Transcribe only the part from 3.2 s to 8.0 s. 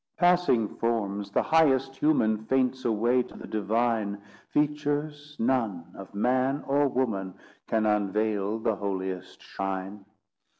to the Divine Features none, of man or woman, Can